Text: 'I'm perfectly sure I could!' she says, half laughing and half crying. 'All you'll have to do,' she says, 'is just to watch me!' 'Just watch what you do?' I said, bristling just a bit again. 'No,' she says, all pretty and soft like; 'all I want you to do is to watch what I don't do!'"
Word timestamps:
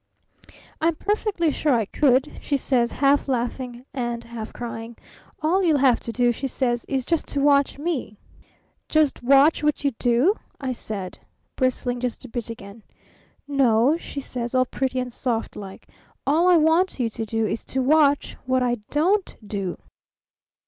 'I'm 0.81 0.95
perfectly 0.95 1.51
sure 1.51 1.73
I 1.75 1.85
could!' 1.85 2.39
she 2.41 2.57
says, 2.57 2.91
half 2.91 3.27
laughing 3.27 3.85
and 3.93 4.23
half 4.23 4.51
crying. 4.51 4.97
'All 5.43 5.61
you'll 5.63 5.77
have 5.77 5.99
to 5.99 6.11
do,' 6.11 6.31
she 6.31 6.47
says, 6.47 6.85
'is 6.85 7.05
just 7.05 7.27
to 7.27 7.39
watch 7.39 7.77
me!' 7.77 8.17
'Just 8.89 9.21
watch 9.21 9.61
what 9.63 9.83
you 9.83 9.91
do?' 9.99 10.33
I 10.59 10.71
said, 10.71 11.19
bristling 11.55 11.99
just 11.99 12.25
a 12.25 12.29
bit 12.29 12.49
again. 12.49 12.81
'No,' 13.47 13.95
she 13.95 14.19
says, 14.21 14.55
all 14.55 14.65
pretty 14.65 14.97
and 14.99 15.13
soft 15.13 15.55
like; 15.55 15.87
'all 16.25 16.47
I 16.47 16.57
want 16.57 16.99
you 16.99 17.07
to 17.11 17.23
do 17.23 17.45
is 17.45 17.63
to 17.65 17.83
watch 17.83 18.35
what 18.47 18.63
I 18.63 18.77
don't 18.89 19.37
do!'" 19.45 19.77